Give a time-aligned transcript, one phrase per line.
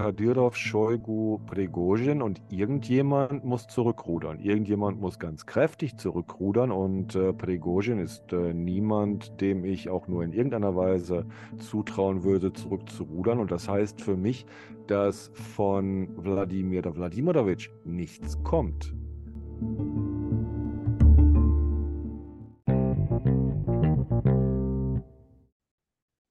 [0.00, 4.38] Kadyrov, Shoigu, Prigozhin und irgendjemand muss zurückrudern.
[4.38, 10.24] Irgendjemand muss ganz kräftig zurückrudern und äh, Prigozhin ist äh, niemand, dem ich auch nur
[10.24, 11.26] in irgendeiner Weise
[11.58, 13.40] zutrauen würde, zurückzurudern.
[13.40, 14.46] Und das heißt für mich,
[14.86, 18.94] dass von Wladimir Wladimirovich nichts kommt.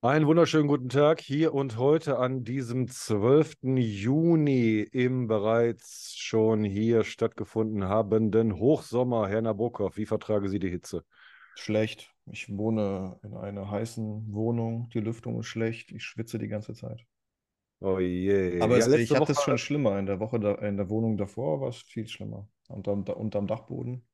[0.02, 3.58] Einen wunderschönen guten Tag hier und heute an diesem 12.
[3.76, 9.28] Juni im bereits schon hier stattgefunden habenden Hochsommer.
[9.28, 11.04] Herr Nabokov, wie vertragen Sie die Hitze?
[11.56, 12.16] Schlecht.
[12.32, 14.88] Ich wohne in einer heißen Wohnung.
[14.94, 15.92] Die Lüftung ist schlecht.
[15.92, 17.06] Ich schwitze die ganze Zeit.
[17.82, 18.62] Oh je.
[18.62, 20.00] Aber ja, es, ich hatte das schon schlimmer.
[20.00, 22.48] In der Woche da, in der Wohnung davor war es viel schlimmer.
[22.70, 24.08] Unterm, unterm Dachboden.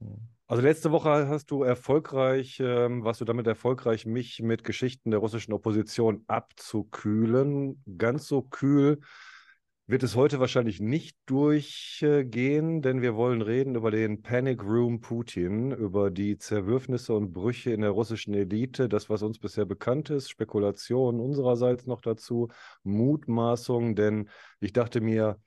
[0.00, 0.28] Hm.
[0.50, 5.20] Also letzte Woche hast du erfolgreich, ähm, warst du damit erfolgreich, mich mit Geschichten der
[5.20, 7.84] russischen Opposition abzukühlen.
[7.96, 8.98] Ganz so kühl
[9.86, 15.70] wird es heute wahrscheinlich nicht durchgehen, denn wir wollen reden über den Panic Room Putin,
[15.70, 20.30] über die Zerwürfnisse und Brüche in der russischen Elite, das, was uns bisher bekannt ist,
[20.30, 22.48] Spekulationen unsererseits noch dazu,
[22.82, 25.40] Mutmaßungen, denn ich dachte mir,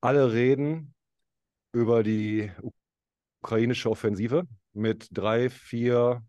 [0.00, 0.92] alle reden
[1.72, 2.50] über die
[3.42, 6.22] ukrainische Offensive mit drei, vier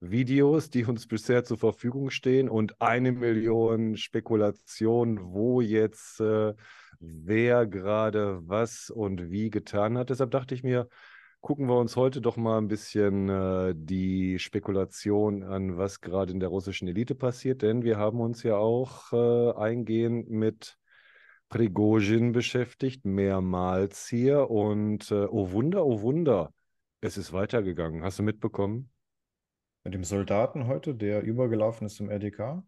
[0.00, 6.54] Videos, die uns bisher zur Verfügung stehen und eine Million Spekulationen, wo jetzt äh,
[7.00, 10.10] wer gerade was und wie getan hat.
[10.10, 10.88] Deshalb dachte ich mir,
[11.40, 16.40] gucken wir uns heute doch mal ein bisschen äh, die Spekulation an, was gerade in
[16.40, 20.78] der russischen Elite passiert, denn wir haben uns ja auch äh, eingehend mit
[21.54, 24.50] Prigozhin beschäftigt, mehrmals hier.
[24.50, 26.52] Und äh, oh Wunder, oh Wunder,
[27.00, 28.02] es ist weitergegangen.
[28.02, 28.90] Hast du mitbekommen?
[29.84, 32.64] Mit dem Soldaten heute, der übergelaufen ist zum RDK?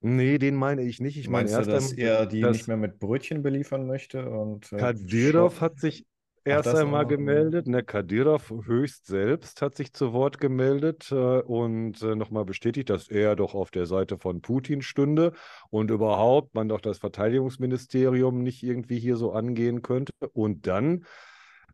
[0.00, 1.16] Nee, den meine ich nicht.
[1.16, 4.76] Ich meine erst, dass er die dass nicht mehr mit Brötchen beliefern möchte und äh,
[4.76, 6.06] Kadyrov hat sich
[6.48, 7.66] erst einmal gemeldet.
[7.66, 13.08] Ne, Kadyrov höchst selbst hat sich zu Wort gemeldet äh, und äh, nochmal bestätigt, dass
[13.08, 15.32] er doch auf der Seite von Putin stünde
[15.70, 20.12] und überhaupt man doch das Verteidigungsministerium nicht irgendwie hier so angehen könnte.
[20.32, 21.04] Und dann,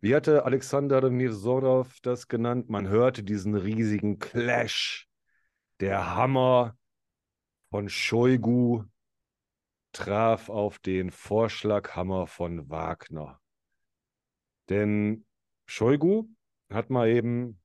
[0.00, 2.68] wie hatte Alexander Nirsorov das genannt?
[2.68, 5.08] Man hörte diesen riesigen Clash.
[5.80, 6.76] Der Hammer
[7.70, 8.84] von Shoigu
[9.92, 13.40] traf auf den Vorschlaghammer von Wagner.
[14.68, 15.24] Denn
[15.66, 16.28] Shoigu
[16.70, 17.60] hat mal eben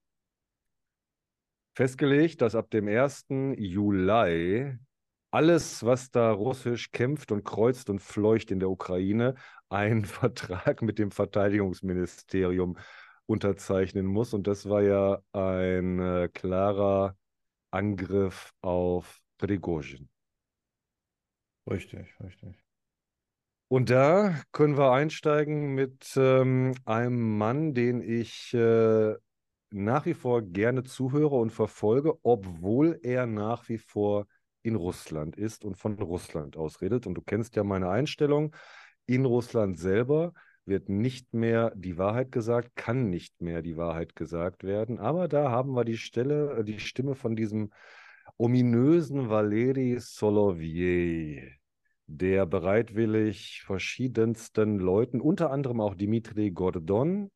[1.75, 3.55] festgelegt, dass ab dem 1.
[3.57, 4.77] Juli
[5.31, 9.35] alles, was da russisch kämpft und kreuzt und fleucht in der Ukraine,
[9.69, 12.77] einen Vertrag mit dem Verteidigungsministerium
[13.25, 14.33] unterzeichnen muss.
[14.33, 17.15] Und das war ja ein äh, klarer
[17.71, 20.09] Angriff auf Prigozhin.
[21.69, 22.68] Richtig, richtig.
[23.69, 29.13] Und da können wir einsteigen mit ähm, einem Mann, den ich äh,
[29.69, 34.25] nach wie vor gerne zuhöre und verfolge, obwohl er nach wie vor
[34.63, 37.05] in Russland ist und von Russland aus redet.
[37.05, 38.55] Und du kennst ja meine Einstellung.
[39.05, 40.33] In Russland selber
[40.65, 44.97] wird nicht mehr die Wahrheit gesagt, kann nicht mehr die Wahrheit gesagt werden.
[44.97, 47.71] Aber da haben wir die Stelle, äh, die Stimme von diesem
[48.35, 51.58] ominösen Valeri Solovier
[52.11, 57.29] der bereitwillig verschiedensten Leuten, unter anderem auch Dimitri Gordon,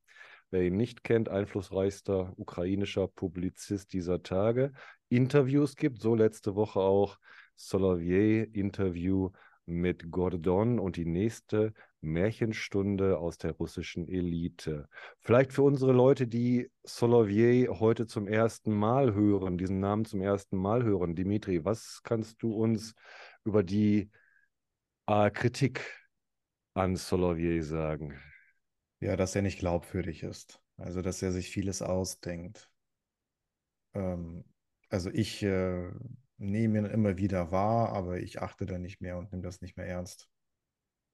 [0.49, 4.71] wer ihn nicht kennt, einflussreichster ukrainischer Publizist dieser Tage,
[5.09, 6.01] Interviews gibt.
[6.01, 7.19] So letzte Woche auch
[7.55, 9.29] Solovier-Interview
[9.67, 14.89] mit Gordon und die nächste Märchenstunde aus der russischen Elite.
[15.21, 20.57] Vielleicht für unsere Leute, die Solovier heute zum ersten Mal hören, diesen Namen zum ersten
[20.57, 21.15] Mal hören.
[21.15, 22.95] Dimitri, was kannst du uns
[23.45, 24.09] über die
[25.07, 25.81] äh, Kritik
[26.73, 28.19] an Solovier sagen?
[28.99, 30.59] Ja, dass er nicht glaubwürdig ist.
[30.77, 32.69] Also, dass er sich vieles ausdenkt.
[33.93, 34.43] Ähm,
[34.89, 35.89] also, ich äh,
[36.37, 39.77] nehme ihn immer wieder wahr, aber ich achte da nicht mehr und nehme das nicht
[39.77, 40.29] mehr ernst.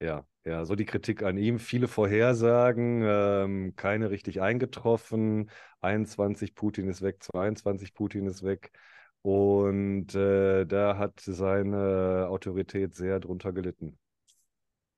[0.01, 1.59] Ja, ja, so die Kritik an ihm.
[1.59, 5.49] Viele Vorhersagen, ähm, keine richtig eingetroffen.
[5.81, 8.71] 21 Putin ist weg, 22 Putin ist weg.
[9.21, 13.97] Und äh, da hat seine Autorität sehr drunter gelitten.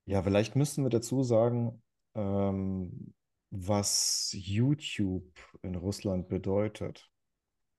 [0.06, 1.82] Ja, vielleicht müssen wir dazu sagen,
[2.16, 3.14] ähm,
[3.50, 5.32] was YouTube
[5.62, 7.10] in Russland bedeutet.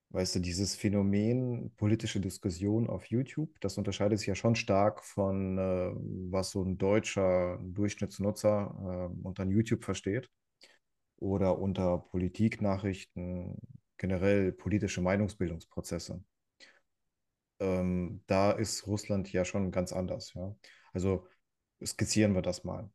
[0.09, 5.57] Weißt du, dieses Phänomen politische Diskussion auf YouTube, das unterscheidet sich ja schon stark von,
[5.57, 5.91] äh,
[6.31, 10.29] was so ein deutscher Durchschnittsnutzer äh, unter YouTube versteht
[11.17, 13.57] oder unter Politiknachrichten,
[13.97, 16.23] generell politische Meinungsbildungsprozesse
[17.63, 20.55] ähm, da ist Russland ja schon ganz anders, ja.
[20.93, 21.27] Also
[21.83, 22.89] skizzieren wir das mal.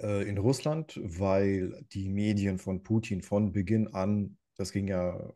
[0.00, 5.32] Äh, in Russland, weil die Medien von Putin von Beginn an, das ging ja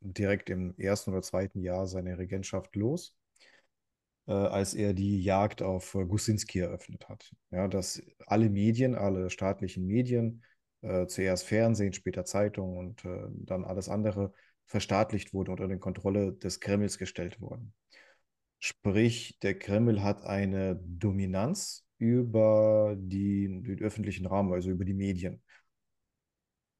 [0.00, 3.14] direkt im ersten oder zweiten Jahr seiner Regentschaft los,
[4.26, 7.34] äh, als er die Jagd auf Gusinski eröffnet hat.
[7.50, 10.44] Ja, dass alle Medien, alle staatlichen Medien,
[10.82, 14.32] äh, zuerst Fernsehen, später Zeitung und äh, dann alles andere
[14.68, 17.72] verstaatlicht wurden unter die Kontrolle des Kremls gestellt wurden.
[18.58, 25.42] Sprich, der Kreml hat eine Dominanz über die, den öffentlichen Raum, also über die Medien.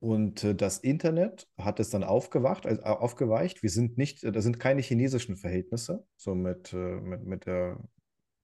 [0.00, 3.62] Und äh, das Internet hat es dann aufgewacht, also, äh, aufgeweicht.
[3.62, 7.82] Wir sind nicht, da sind keine chinesischen Verhältnisse, so mit, äh, mit, mit der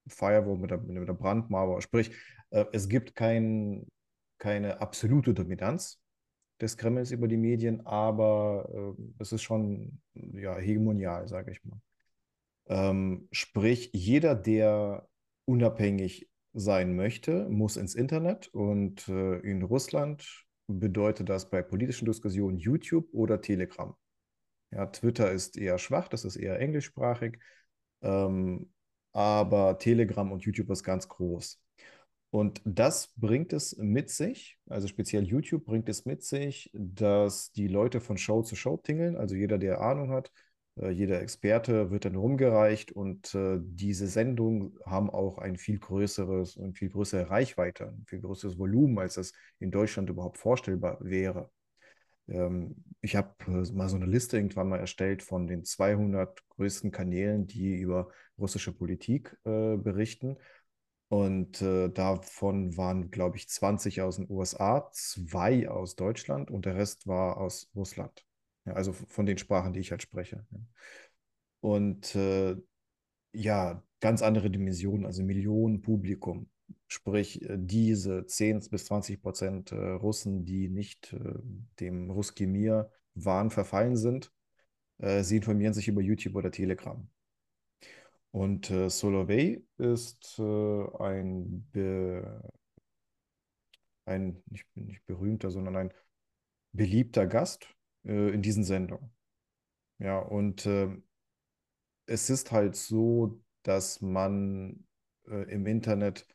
[0.09, 1.81] Firewall, mit der, mit der Brandmauer.
[1.81, 2.11] Sprich,
[2.51, 3.87] äh, es gibt kein,
[4.39, 6.01] keine absolute Dominanz
[6.61, 11.81] des Kremls über die Medien, aber äh, es ist schon ja, hegemonial, sage ich mal.
[12.67, 15.09] Ähm, sprich, jeder, der
[15.45, 22.59] unabhängig sein möchte, muss ins Internet und äh, in Russland bedeutet das bei politischen Diskussionen
[22.59, 23.95] YouTube oder Telegram.
[24.71, 27.39] Ja, Twitter ist eher schwach, das ist eher englischsprachig,
[28.03, 28.73] ähm,
[29.13, 31.61] aber Telegram und YouTube ist ganz groß.
[32.31, 37.69] Und das bringt es mit sich, also speziell YouTube bringt es mit sich, dass die
[37.69, 40.33] Leute von Show zu Show tingeln, also jeder, der Ahnung hat,
[40.77, 46.77] jeder Experte wird dann rumgereicht und äh, diese Sendungen haben auch ein viel größeres und
[46.77, 51.51] viel größere Reichweite, ein viel größeres Volumen, als es in Deutschland überhaupt vorstellbar wäre.
[52.29, 56.91] Ähm, ich habe äh, mal so eine Liste irgendwann mal erstellt von den 200 größten
[56.91, 60.37] Kanälen, die über russische Politik äh, berichten.
[61.09, 66.77] Und äh, davon waren, glaube ich, 20 aus den USA, zwei aus Deutschland und der
[66.77, 68.25] Rest war aus Russland.
[68.67, 70.47] Ja, also von den Sprachen, die ich halt spreche.
[71.61, 72.57] Und äh,
[73.33, 76.49] ja, ganz andere Dimensionen, also Millionen Publikum.
[76.89, 81.35] Sprich, äh, diese 10 bis 20 Prozent äh, Russen, die nicht äh,
[81.81, 84.33] dem Ruski Mir Wahn verfallen sind,
[84.99, 87.09] sie informieren sich über YouTube oder Telegram.
[88.31, 90.43] Und äh, Solovey ist äh,
[90.99, 91.69] ein,
[94.07, 95.95] ein nicht, nicht berühmter, sondern ein
[96.73, 97.74] beliebter Gast
[98.05, 99.11] äh, in diesen Sendungen.
[99.99, 100.89] Ja, und äh,
[102.07, 104.87] es ist halt so, dass man
[105.29, 106.27] äh, im Internet,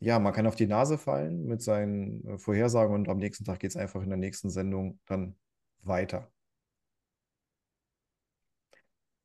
[0.00, 3.60] ja, man kann auf die Nase fallen mit seinen äh, Vorhersagen und am nächsten Tag
[3.60, 5.36] geht es einfach in der nächsten Sendung dann
[5.82, 6.30] weiter.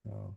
[0.03, 0.35] Ja.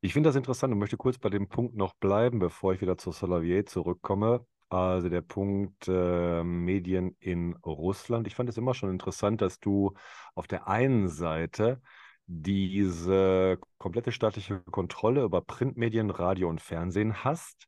[0.00, 2.98] Ich finde das interessant und möchte kurz bei dem Punkt noch bleiben, bevor ich wieder
[2.98, 4.46] zu Solavier zurückkomme.
[4.68, 8.26] Also der Punkt äh, Medien in Russland.
[8.26, 9.94] Ich fand es immer schon interessant, dass du
[10.34, 11.80] auf der einen Seite
[12.26, 17.66] diese komplette staatliche Kontrolle über Printmedien, Radio und Fernsehen hast.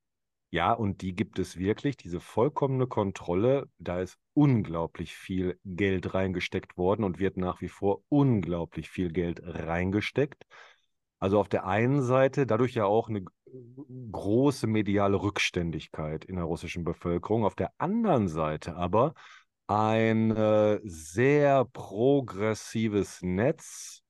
[0.51, 3.69] Ja, und die gibt es wirklich, diese vollkommene Kontrolle.
[3.79, 9.41] Da ist unglaublich viel Geld reingesteckt worden und wird nach wie vor unglaublich viel Geld
[9.43, 10.45] reingesteckt.
[11.19, 13.25] Also auf der einen Seite dadurch ja auch eine
[14.13, 17.45] große mediale Rückständigkeit in der russischen Bevölkerung.
[17.45, 19.15] Auf der anderen Seite aber
[19.67, 24.03] ein äh, sehr progressives Netz,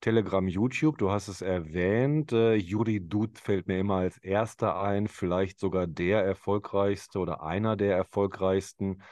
[0.00, 2.32] Telegram, YouTube, du hast es erwähnt.
[2.32, 7.76] Äh, Juri Dud fällt mir immer als erster ein, vielleicht sogar der erfolgreichste oder einer
[7.76, 9.02] der erfolgreichsten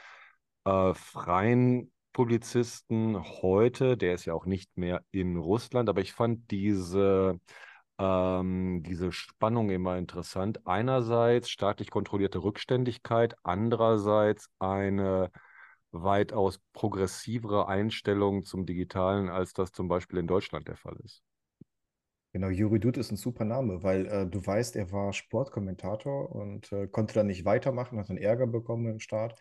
[0.64, 3.96] äh, freien Publizisten heute.
[3.96, 7.38] Der ist ja auch nicht mehr in Russland, aber ich fand diese
[7.98, 10.66] ähm, diese Spannung immer interessant.
[10.66, 15.30] Einerseits staatlich kontrollierte Rückständigkeit, andererseits eine
[15.90, 21.22] weitaus progressivere Einstellung zum Digitalen, als das zum Beispiel in Deutschland der Fall ist.
[22.32, 26.70] Genau, Juri Dud ist ein super Name, weil äh, du weißt, er war Sportkommentator und
[26.72, 29.40] äh, konnte dann nicht weitermachen, hat dann Ärger bekommen im Start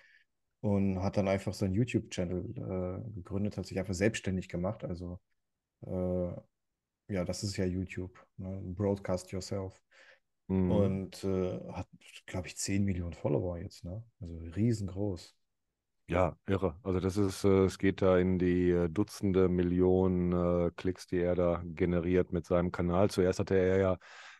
[0.61, 4.85] und hat dann einfach seinen YouTube-Channel äh, gegründet, hat sich einfach selbstständig gemacht.
[4.85, 5.19] Also
[5.85, 6.31] äh,
[7.07, 8.61] ja, das ist ja YouTube, ne?
[8.63, 9.81] Broadcast Yourself.
[10.47, 10.71] Mhm.
[10.71, 11.87] Und äh, hat,
[12.25, 14.03] glaube ich, 10 Millionen Follower jetzt, ne?
[14.19, 15.35] Also riesengroß.
[16.09, 16.79] Ja, irre.
[16.83, 20.31] Also das ist, äh, es geht da in die äh, Dutzende Millionen
[20.67, 23.09] äh, Klicks, die er da generiert mit seinem Kanal.
[23.09, 23.97] Zuerst hatte er ja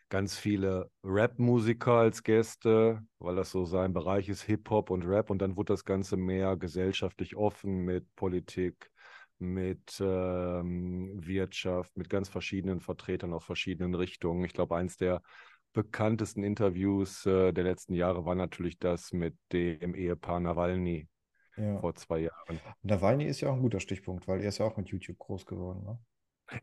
[0.10, 5.30] ganz viele Rap-Musiker als Gäste, weil das so sein Bereich ist, Hip-Hop und Rap.
[5.30, 8.90] Und dann wurde das Ganze mehr gesellschaftlich offen mit Politik,
[9.40, 14.44] mit ähm, Wirtschaft, mit ganz verschiedenen Vertretern aus verschiedenen Richtungen.
[14.44, 15.22] Ich glaube, eins der
[15.74, 21.08] bekanntesten Interviews äh, der letzten Jahre war natürlich das mit dem Ehepaar Nawalny
[21.56, 21.80] ja.
[21.80, 22.60] vor zwei Jahren.
[22.82, 25.46] Nawalny ist ja auch ein guter Stichpunkt, weil er ist ja auch mit YouTube groß
[25.46, 25.84] geworden.
[25.84, 26.00] Ne?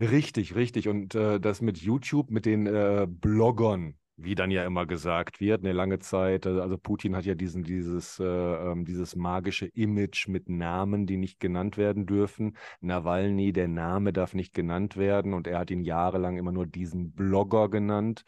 [0.00, 0.88] Richtig, richtig.
[0.88, 5.62] Und äh, das mit YouTube, mit den äh, Bloggern, wie dann ja immer gesagt wird,
[5.62, 6.46] eine lange Zeit.
[6.46, 11.16] Also, also Putin hat ja diesen, dieses, äh, ähm, dieses magische Image mit Namen, die
[11.16, 12.56] nicht genannt werden dürfen.
[12.80, 17.12] Nawalny, der Name darf nicht genannt werden und er hat ihn jahrelang immer nur diesen
[17.12, 18.24] Blogger genannt.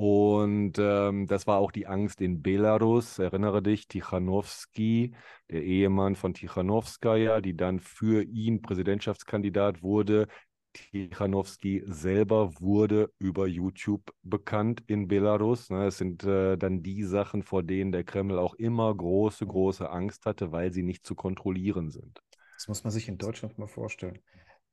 [0.00, 3.18] Und ähm, das war auch die Angst in Belarus.
[3.18, 5.16] Erinnere dich, Tichanowski,
[5.50, 10.28] der Ehemann von Tichanowskaja, die dann für ihn Präsidentschaftskandidat wurde,
[10.72, 15.70] Tichanowski selber wurde über YouTube bekannt in Belarus.
[15.70, 15.86] Ne?
[15.86, 20.26] Es sind äh, dann die Sachen, vor denen der Kreml auch immer große, große Angst
[20.26, 22.20] hatte, weil sie nicht zu kontrollieren sind.
[22.56, 24.18] Das muss man sich in Deutschland mal vorstellen.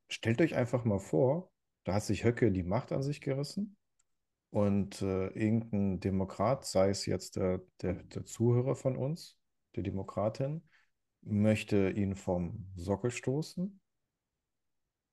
[0.08, 1.52] Stellt euch einfach mal vor,
[1.84, 3.78] da hat sich Höcke die Macht an sich gerissen
[4.50, 9.38] und äh, irgendein Demokrat, sei es jetzt der, der, der Zuhörer von uns,
[9.76, 10.64] die Demokratin,
[11.22, 13.80] möchte ihn vom Sockel stoßen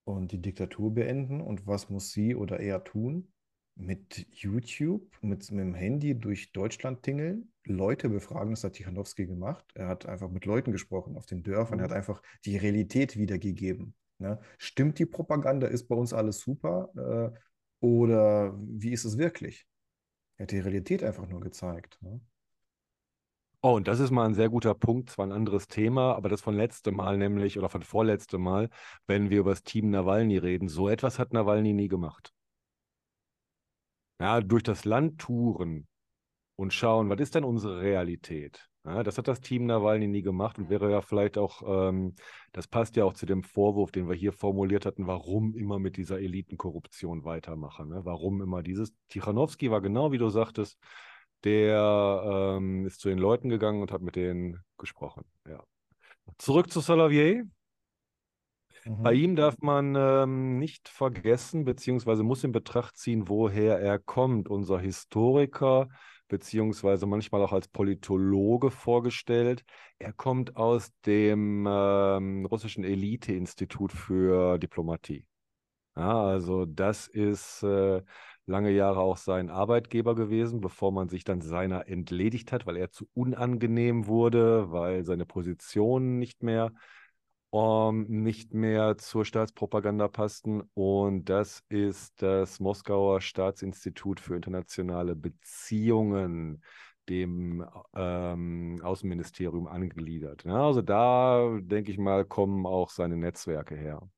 [0.04, 1.40] und die Diktatur beenden.
[1.40, 3.32] Und was muss sie oder er tun?
[3.74, 9.64] Mit YouTube, mit, mit dem Handy durch Deutschland tingeln, Leute befragen, das hat Tichanowski gemacht.
[9.74, 11.96] Er hat einfach mit Leuten gesprochen auf den Dörfern, er hat mhm.
[11.96, 13.94] einfach die Realität wiedergegeben.
[14.18, 14.38] Ne?
[14.58, 17.32] Stimmt die Propaganda, ist bei uns alles super?
[17.32, 17.38] Äh,
[17.80, 19.66] oder wie ist es wirklich?
[20.36, 21.98] Er hat die Realität einfach nur gezeigt.
[22.02, 22.20] Ne?
[23.64, 26.40] Oh, und das ist mal ein sehr guter Punkt, zwar ein anderes Thema, aber das
[26.40, 28.68] von letztem Mal nämlich oder von vorletztem Mal,
[29.06, 30.68] wenn wir über das Team Nawalny reden.
[30.68, 32.32] So etwas hat Nawalny nie gemacht.
[34.20, 35.86] Ja, durch das Land touren
[36.56, 38.68] und schauen, was ist denn unsere Realität?
[38.84, 42.16] Ja, das hat das Team Nawalny nie gemacht und wäre ja vielleicht auch, ähm,
[42.50, 45.96] das passt ja auch zu dem Vorwurf, den wir hier formuliert hatten, warum immer mit
[45.96, 47.90] dieser Elitenkorruption weitermachen.
[47.90, 48.00] Ne?
[48.04, 48.92] Warum immer dieses?
[49.08, 50.78] Tichanowski war genau wie du sagtest,
[51.44, 55.24] der ähm, ist zu den Leuten gegangen und hat mit denen gesprochen.
[55.48, 55.62] Ja.
[56.38, 57.44] Zurück zu Salavier.
[58.84, 59.02] Mhm.
[59.02, 64.48] Bei ihm darf man ähm, nicht vergessen, beziehungsweise muss in Betracht ziehen, woher er kommt.
[64.48, 65.88] Unser Historiker,
[66.28, 69.64] beziehungsweise manchmal auch als Politologe vorgestellt.
[69.98, 75.26] Er kommt aus dem ähm, russischen Elite-Institut für Diplomatie.
[75.96, 78.02] Ja, also das ist äh,
[78.46, 82.90] lange Jahre auch sein Arbeitgeber gewesen, bevor man sich dann seiner entledigt hat, weil er
[82.90, 86.72] zu unangenehm wurde, weil seine Positionen nicht mehr
[87.50, 90.62] um, ähm, nicht mehr zur Staatspropaganda passten.
[90.74, 96.62] Und das ist das Moskauer Staatsinstitut für internationale Beziehungen,
[97.08, 100.44] dem ähm, Außenministerium angegliedert.
[100.44, 104.08] Ja, also da, denke ich mal, kommen auch seine Netzwerke her.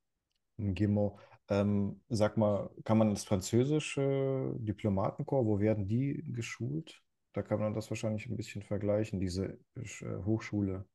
[0.58, 7.02] Gimo, ähm, sag mal, kann man das französische Diplomatenkorps, wo werden die geschult?
[7.32, 10.86] Da kann man das wahrscheinlich ein bisschen vergleichen, diese äh, Hochschule.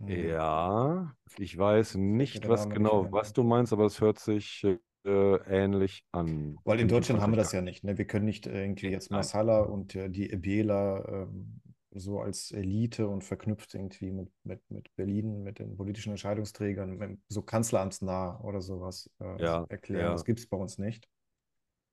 [0.00, 0.08] Hm.
[0.08, 4.64] Ja, ich weiß nicht, was genau, was du meinst, aber es hört sich
[5.04, 6.58] äh, ähnlich an.
[6.64, 7.84] Weil in Deutschland haben wir das ja nicht.
[7.84, 7.98] Ne?
[7.98, 11.60] Wir können nicht irgendwie jetzt Masala und äh, die Ebela ähm,
[11.92, 17.42] so als Elite und verknüpft irgendwie mit, mit, mit Berlin, mit den politischen Entscheidungsträgern, so
[17.42, 20.06] kanzleramtsnah oder sowas äh, ja, erklären.
[20.06, 20.12] Ja.
[20.12, 21.08] Das gibt es bei uns nicht.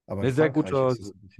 [0.07, 0.95] Aber eine sehr gute,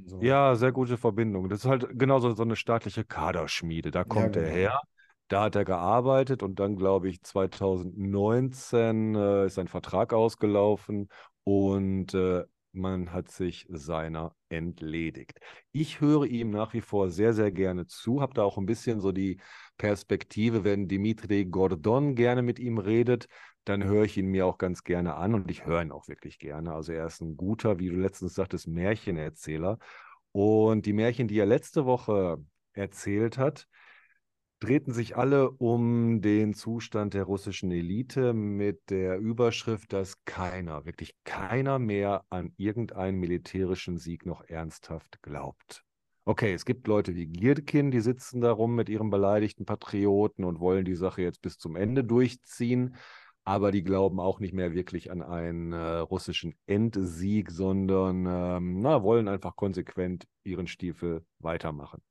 [0.06, 0.22] so.
[0.22, 1.50] ja, sehr gute Verbindung.
[1.50, 3.92] Das ist halt genauso so eine staatliche Kaderschmiede.
[3.92, 4.48] Da kommt ja, genau.
[4.48, 4.82] er her,
[5.28, 11.10] da hat er gearbeitet und dann, glaube ich, 2019 äh, ist sein Vertrag ausgelaufen
[11.44, 12.44] und äh,
[12.76, 15.40] man hat sich seiner entledigt.
[15.72, 19.00] Ich höre ihm nach wie vor sehr, sehr gerne zu, habe da auch ein bisschen
[19.00, 19.40] so die
[19.78, 23.28] Perspektive, wenn Dimitri Gordon gerne mit ihm redet,
[23.66, 26.40] dann höre ich ihn mir auch ganz gerne an und ich höre ihn auch wirklich
[26.40, 26.74] gerne.
[26.74, 29.80] Also er ist ein guter, wie du letztens sagtest, Märchenerzähler.
[30.32, 32.38] Und die Märchen, die er letzte Woche
[32.74, 33.68] erzählt hat,
[34.66, 41.14] drehten sich alle um den Zustand der russischen Elite mit der Überschrift, dass keiner, wirklich
[41.24, 45.84] keiner mehr an irgendeinen militärischen Sieg noch ernsthaft glaubt.
[46.24, 50.60] Okay, es gibt Leute wie Gierkin, die sitzen da rum mit ihrem beleidigten Patrioten und
[50.60, 52.96] wollen die Sache jetzt bis zum Ende durchziehen,
[53.44, 59.04] aber die glauben auch nicht mehr wirklich an einen äh, russischen Endsieg, sondern ähm, na,
[59.04, 62.02] wollen einfach konsequent ihren Stiefel weitermachen.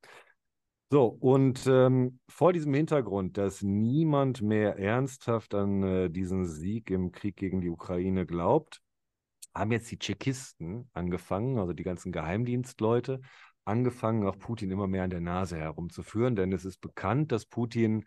[0.90, 7.10] So, und ähm, vor diesem Hintergrund, dass niemand mehr ernsthaft an äh, diesen Sieg im
[7.10, 8.80] Krieg gegen die Ukraine glaubt,
[9.54, 13.20] haben jetzt die Tschechisten angefangen, also die ganzen Geheimdienstleute,
[13.64, 18.04] angefangen, auch Putin immer mehr an der Nase herumzuführen, denn es ist bekannt, dass Putin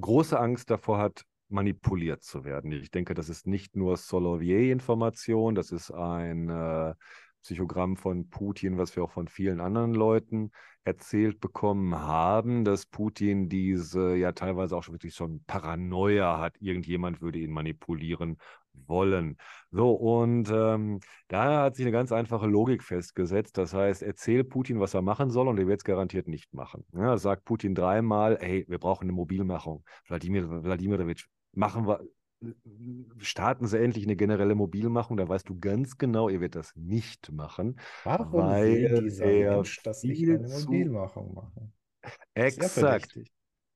[0.00, 2.72] große Angst davor hat, manipuliert zu werden.
[2.72, 6.94] Ich denke, das ist nicht nur Solovier-Information, das ist ein äh,
[7.46, 10.50] Psychogramm von Putin, was wir auch von vielen anderen Leuten
[10.82, 17.20] erzählt bekommen haben, dass Putin diese ja teilweise auch schon wirklich schon Paranoia hat, irgendjemand
[17.20, 18.38] würde ihn manipulieren
[18.72, 19.36] wollen.
[19.70, 23.56] So, und ähm, da hat sich eine ganz einfache Logik festgesetzt.
[23.58, 26.84] Das heißt, erzähl Putin, was er machen soll, und er wird es garantiert nicht machen.
[26.92, 29.84] Ja, sagt Putin dreimal, hey, wir brauchen eine Mobilmachung.
[30.08, 32.00] Wladimir Wladimirovich, machen wir,
[33.18, 37.32] starten Sie endlich eine generelle Mobilmachung, da weißt du ganz genau, ihr wird das nicht
[37.32, 37.78] machen.
[38.04, 41.70] Warum weil will dieser er Mensch, dass ich viel eine Mobilmachung mache?
[42.34, 43.18] Sehr Exakt.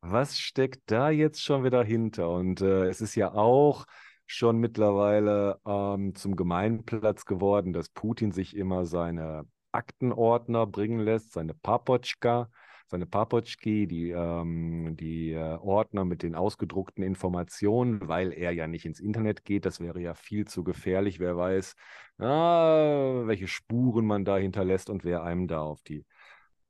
[0.02, 2.30] Was steckt da jetzt schon wieder hinter?
[2.30, 3.84] Und äh, es ist ja auch
[4.26, 11.52] schon mittlerweile ähm, zum Gemeinplatz geworden, dass Putin sich immer seine Aktenordner bringen lässt, seine
[11.52, 12.48] Papotschka,
[12.90, 18.84] seine Papotschki, die, ähm, die äh, Ordner mit den ausgedruckten Informationen, weil er ja nicht
[18.84, 19.64] ins Internet geht.
[19.64, 21.20] Das wäre ja viel zu gefährlich.
[21.20, 21.74] Wer weiß,
[22.18, 26.04] ah, welche Spuren man da hinterlässt und wer einem da auf die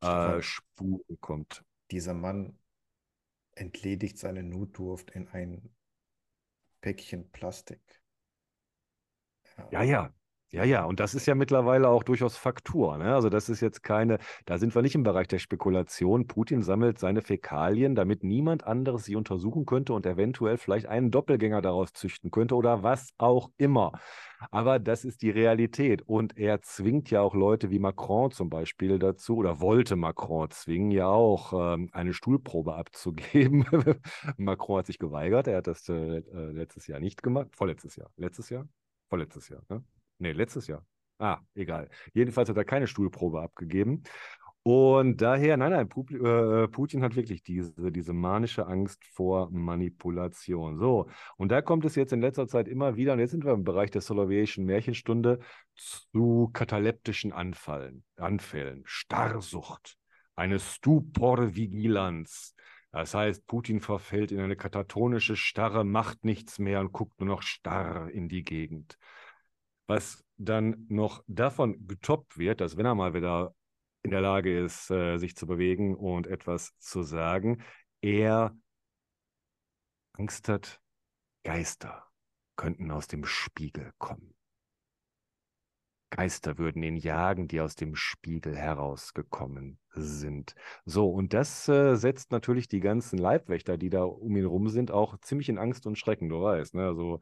[0.02, 1.64] äh, Spuren kommt.
[1.90, 2.58] dieser Mann
[3.52, 5.70] entledigt seine Notdurft in ein
[6.80, 7.80] Päckchen Plastik.
[9.70, 10.14] Ja, ja.
[10.52, 12.98] Ja, ja, und das ist ja mittlerweile auch durchaus Faktur.
[12.98, 13.14] Ne?
[13.14, 16.26] Also das ist jetzt keine, da sind wir nicht im Bereich der Spekulation.
[16.26, 21.62] Putin sammelt seine Fäkalien, damit niemand anderes sie untersuchen könnte und eventuell vielleicht einen Doppelgänger
[21.62, 23.92] daraus züchten könnte oder was auch immer.
[24.50, 26.02] Aber das ist die Realität.
[26.02, 30.90] Und er zwingt ja auch Leute wie Macron zum Beispiel dazu, oder wollte Macron zwingen,
[30.90, 33.66] ja auch ähm, eine Stuhlprobe abzugeben.
[34.36, 35.46] Macron hat sich geweigert.
[35.46, 37.48] Er hat das äh, äh, letztes Jahr nicht gemacht.
[37.52, 38.10] Vorletztes Jahr.
[38.16, 38.66] Letztes Jahr?
[39.08, 39.84] Vorletztes Jahr, ne?
[40.20, 40.84] Nee, letztes Jahr.
[41.18, 41.90] Ah, egal.
[42.14, 44.02] Jedenfalls hat er keine Stuhlprobe abgegeben.
[44.62, 45.88] Und daher, nein, nein,
[46.22, 50.76] äh, Putin hat wirklich diese, diese manische Angst vor Manipulation.
[50.76, 51.08] So,
[51.38, 53.64] und da kommt es jetzt in letzter Zeit immer wieder, und jetzt sind wir im
[53.64, 55.38] Bereich der Soloveitschen Märchenstunde,
[55.74, 59.96] zu kataleptischen Anfallen, Anfällen, Starrsucht,
[60.36, 62.54] eine Stuporvigilanz.
[62.92, 67.42] Das heißt, Putin verfällt in eine katatonische Starre, macht nichts mehr und guckt nur noch
[67.42, 68.98] starr in die Gegend.
[69.90, 73.56] Was dann noch davon getoppt wird, dass wenn er mal wieder
[74.04, 77.64] in der Lage ist, äh, sich zu bewegen und etwas zu sagen,
[78.00, 78.56] er
[80.12, 80.80] Angst hat,
[81.42, 82.06] Geister
[82.54, 84.32] könnten aus dem Spiegel kommen.
[86.10, 90.54] Geister würden ihn jagen, die aus dem Spiegel herausgekommen sind.
[90.84, 94.92] So, und das äh, setzt natürlich die ganzen Leibwächter, die da um ihn rum sind,
[94.92, 96.86] auch ziemlich in Angst und Schrecken, du weißt, ne?
[96.86, 97.18] Also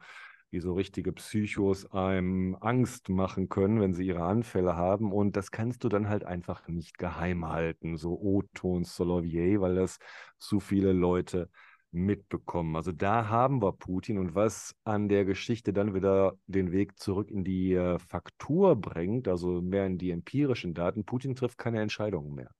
[0.51, 5.11] wie so richtige Psychos einem Angst machen können, wenn sie ihre Anfälle haben.
[5.11, 9.75] Und das kannst du dann halt einfach nicht geheim halten, so Otto und Solovier, weil
[9.75, 9.99] das
[10.37, 11.49] zu viele Leute
[11.91, 12.75] mitbekommen.
[12.75, 17.31] Also da haben wir Putin und was an der Geschichte dann wieder den Weg zurück
[17.31, 21.03] in die äh, Faktur bringt, also mehr in die empirischen Daten.
[21.03, 22.51] Putin trifft keine Entscheidungen mehr.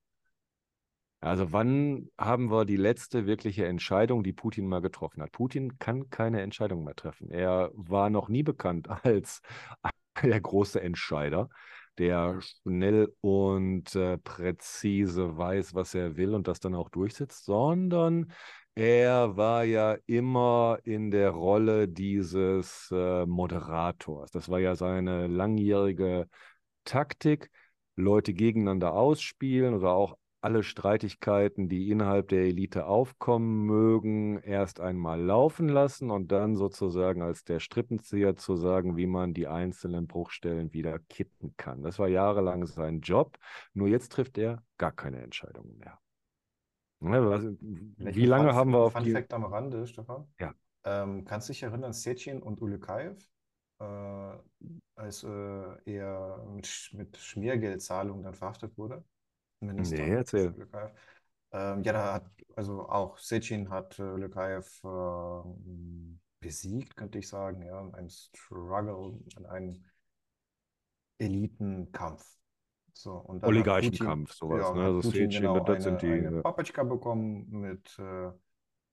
[1.22, 5.32] Also wann haben wir die letzte wirkliche Entscheidung, die Putin mal getroffen hat?
[5.34, 7.30] Putin kann keine Entscheidung mehr treffen.
[7.30, 9.42] Er war noch nie bekannt als
[10.24, 11.50] der große Entscheider,
[11.98, 18.32] der schnell und äh, präzise weiß, was er will und das dann auch durchsetzt, sondern
[18.76, 24.32] er war ja immer in der Rolle dieses äh, Moderators.
[24.32, 26.30] Das war ja seine langjährige
[26.86, 27.50] Taktik,
[27.98, 35.22] Leute gegeneinander ausspielen oder auch alle Streitigkeiten, die innerhalb der Elite aufkommen mögen, erst einmal
[35.22, 40.72] laufen lassen und dann sozusagen als der Strippenzieher zu sagen, wie man die einzelnen Bruchstellen
[40.74, 41.84] wieder kitten kann.
[41.84, 43.38] Das war jahrelang sein Job.
[43.74, 46.00] Nur jetzt trifft er gar keine Entscheidungen mehr.
[47.02, 49.12] Ne, was, wie lange Fun, haben wir auf Fun die.
[49.12, 50.28] Fact am Rande, Stefan?
[50.40, 50.54] Ja.
[50.84, 53.18] Ähm, kannst du dich erinnern, Sechin und Ulekaev,
[53.80, 53.86] äh,
[54.96, 55.28] als äh,
[55.86, 59.04] er mit, Sch- mit Schmiergeldzahlungen dann verhaftet wurde?
[59.60, 60.54] Minister Nee, erzähl.
[61.52, 67.64] Ähm, ja, da hat, also auch Sechin hat äh, Ulekaev ähm, besiegt, könnte ich sagen,
[67.64, 69.84] ja, in einem Struggle, in einem
[71.18, 72.24] Elitenkampf.
[72.94, 74.62] So, und dann Oligarchenkampf, sowas.
[74.62, 74.84] ja, Ne?
[74.84, 76.12] Also Putin Sechin, genau das sind die.
[76.12, 76.42] eine.
[76.42, 78.32] Papatschka bekommen mit äh,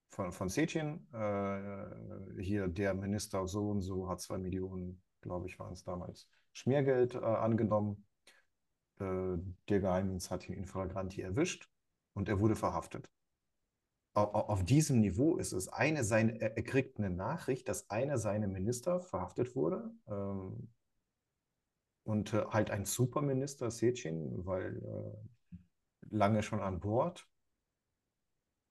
[0.09, 1.07] von, von Sechin.
[1.13, 6.29] Äh, hier der Minister so und so hat zwei Millionen, glaube ich, waren es damals,
[6.53, 8.06] Schmiergeld äh, angenommen.
[8.99, 9.37] Äh,
[9.69, 11.69] der Geheimdienst hat ihn in flagranti erwischt
[12.13, 13.09] und er wurde verhaftet.
[14.15, 18.17] Au- au- Auf diesem Niveau ist es eine seine, er kriegt eine Nachricht, dass einer
[18.17, 19.91] seiner Minister verhaftet wurde.
[20.07, 20.69] Ähm,
[22.03, 25.57] und äh, halt ein Superminister, Sechin, weil äh,
[26.09, 27.27] lange schon an Bord,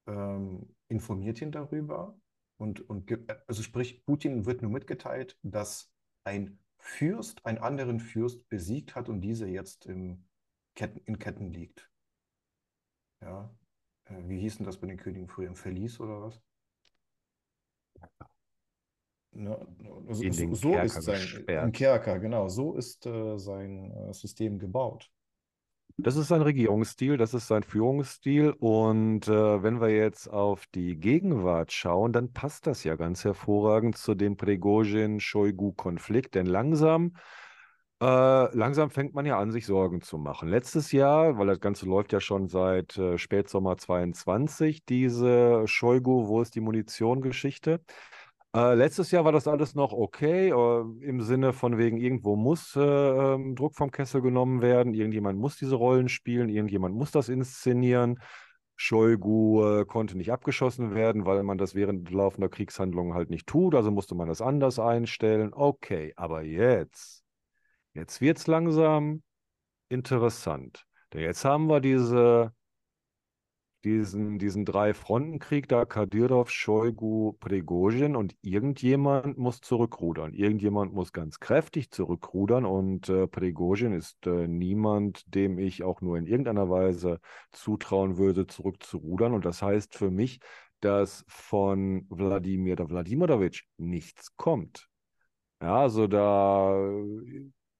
[0.06, 2.18] ähm, informiert ihn darüber.
[2.58, 5.92] Und, und gibt- also sprich, Putin wird nur mitgeteilt, dass
[6.24, 10.24] ein Fürst einen anderen Fürst besiegt hat und dieser jetzt im
[10.76, 11.90] Ketten, in Ketten liegt.
[13.20, 13.52] Ja.
[14.04, 15.48] Äh, Wie hieß denn das bei den Königen früher?
[15.48, 16.40] Im Verlies oder was?
[19.32, 19.66] Ne?
[20.10, 21.72] So, In so, Kerker ist sein.
[21.72, 25.10] Kerker, genau, so ist äh, sein äh, System gebaut.
[25.98, 28.50] Das ist sein Regierungsstil, das ist sein Führungsstil.
[28.58, 33.96] Und äh, wenn wir jetzt auf die Gegenwart schauen, dann passt das ja ganz hervorragend
[33.96, 36.34] zu dem Prigozhin-Shoigu-Konflikt.
[36.34, 37.16] Denn langsam,
[38.02, 38.04] äh,
[38.56, 40.48] langsam fängt man ja an, sich Sorgen zu machen.
[40.50, 46.42] Letztes Jahr, weil das Ganze läuft ja schon seit äh, Spätsommer 22, diese Shoigu, wo
[46.42, 47.80] ist die Munition-Geschichte?
[48.56, 52.74] Äh, letztes Jahr war das alles noch okay, äh, im Sinne von wegen, irgendwo muss
[52.74, 57.28] äh, ähm, Druck vom Kessel genommen werden, irgendjemand muss diese Rollen spielen, irgendjemand muss das
[57.28, 58.18] inszenieren.
[58.76, 63.74] Shoigu äh, konnte nicht abgeschossen werden, weil man das während laufender Kriegshandlungen halt nicht tut,
[63.74, 65.52] also musste man das anders einstellen.
[65.52, 67.24] Okay, aber jetzt,
[67.92, 69.22] jetzt wird es langsam
[69.90, 70.86] interessant.
[71.12, 72.52] Denn jetzt haben wir diese
[73.84, 80.32] diesen, diesen Drei-Fronten-Krieg da, Kadyrov, Shoigu, Prigozhin und irgendjemand muss zurückrudern.
[80.32, 86.18] Irgendjemand muss ganz kräftig zurückrudern und äh, Prigozhin ist äh, niemand, dem ich auch nur
[86.18, 87.20] in irgendeiner Weise
[87.52, 89.34] zutrauen würde, zurückzurudern.
[89.34, 90.40] Und das heißt für mich,
[90.80, 94.88] dass von Wladimir oder Wladimirovich nichts kommt.
[95.60, 96.74] Ja, also da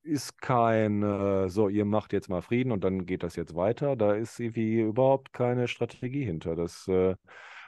[0.06, 3.96] ist kein, äh, so, ihr macht jetzt mal Frieden und dann geht das jetzt weiter.
[3.96, 6.56] Da ist irgendwie überhaupt keine Strategie hinter.
[6.56, 7.16] Das äh,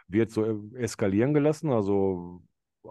[0.09, 1.71] wird so eskalieren gelassen.
[1.71, 2.43] Also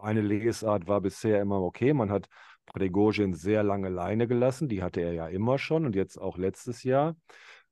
[0.02, 1.94] eine Lesart war bisher immer okay.
[1.94, 2.28] Man hat
[2.66, 4.70] Prigozhin sehr lange Leine gelassen.
[4.70, 7.16] Die hatte er ja immer schon und jetzt auch letztes Jahr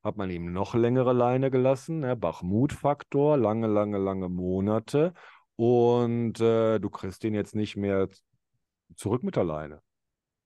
[0.04, 2.00] hat man ihm noch längere Leine gelassen.
[2.00, 2.16] Ne?
[2.16, 5.14] Bachmut-Faktor, lange, lange, lange Monate.
[5.56, 8.08] Und äh, du kriegst ihn jetzt nicht mehr
[8.96, 9.82] zurück mit der Leine.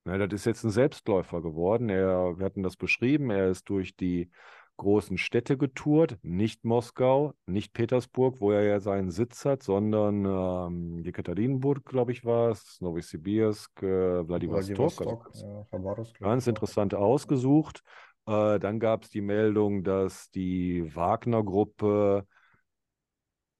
[0.05, 1.89] Ja, das ist jetzt ein Selbstläufer geworden.
[1.89, 4.31] Er, wir hatten das beschrieben, er ist durch die
[4.79, 10.99] großen Städte getourt, nicht Moskau, nicht Petersburg, wo er ja seinen Sitz hat, sondern ähm,
[10.99, 15.01] Jekaterinburg, glaube ich, war es, Novosibirsk, äh, Vladivostok.
[15.27, 17.83] Also ganz, ja, ganz interessant ausgesucht.
[18.25, 22.25] Äh, dann gab es die Meldung, dass die Wagner-Gruppe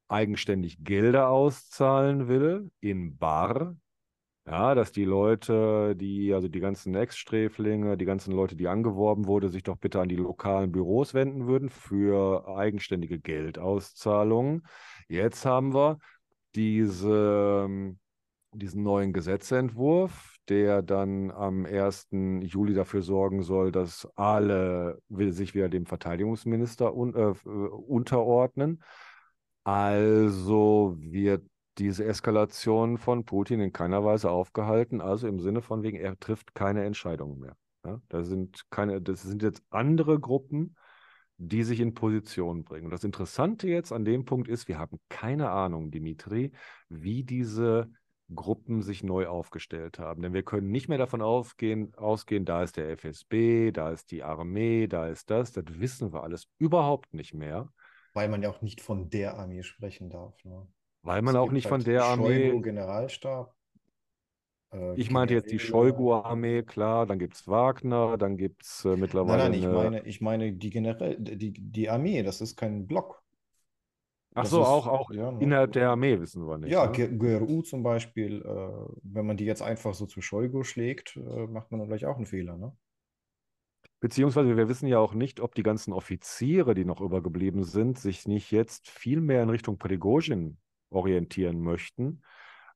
[0.08, 3.76] eigenständig Gelder auszahlen will in Bar,
[4.50, 9.52] ja, dass die Leute, die, also die ganzen Ex-Sträflinge, die ganzen Leute, die angeworben wurden,
[9.52, 14.66] sich doch bitte an die lokalen Büros wenden würden für eigenständige Geldauszahlungen.
[15.08, 16.00] Jetzt haben wir
[16.56, 17.70] diese,
[18.54, 22.08] diesen neuen Gesetzentwurf, der dann am 1.
[22.42, 28.82] Juli dafür sorgen soll, dass alle sich wieder dem Verteidigungsminister un, äh, unterordnen.
[29.64, 31.44] Also wird
[31.80, 35.02] diese Eskalation von Putin in keiner Weise aufgehalten.
[35.02, 37.56] Also im Sinne von wegen, er trifft keine Entscheidungen mehr.
[37.86, 40.76] Ja, da sind keine, das sind jetzt andere Gruppen,
[41.38, 42.86] die sich in Position bringen.
[42.86, 46.52] Und das Interessante jetzt an dem Punkt ist, wir haben keine Ahnung, Dimitri,
[46.90, 47.90] wie diese
[48.36, 50.22] Gruppen sich neu aufgestellt haben.
[50.22, 54.24] Denn wir können nicht mehr davon ausgehen, ausgehen, da ist der FSB, da ist die
[54.24, 55.54] Armee, da ist das.
[55.54, 57.72] Das wissen wir alles überhaupt nicht mehr.
[58.14, 60.44] Weil man ja auch nicht von der Armee sprechen darf.
[60.44, 60.68] Ne?
[61.10, 62.50] Weil man es auch nicht halt von der Armee.
[62.50, 63.56] Shoigu Generalstab.
[64.72, 68.96] Äh, ich meinte jetzt die Shoigu-Armee, klar, dann gibt es Wagner, dann gibt es äh,
[68.96, 69.50] mittlerweile.
[69.50, 73.24] Nein, nein, ich meine, ich meine die, Generell, die, die Armee, das ist kein Block.
[74.36, 75.42] Ach das so, ist, auch, auch ja, ne?
[75.42, 76.70] innerhalb der Armee wissen wir nicht.
[76.70, 77.18] Ja, ne?
[77.18, 81.72] GRU zum Beispiel, äh, wenn man die jetzt einfach so zu Shoigu schlägt, äh, macht
[81.72, 82.72] man dann gleich auch einen Fehler, ne?
[84.00, 88.28] Beziehungsweise wir wissen ja auch nicht, ob die ganzen Offiziere, die noch übergeblieben sind, sich
[88.28, 92.22] nicht jetzt viel mehr in Richtung Prigozhin orientieren möchten.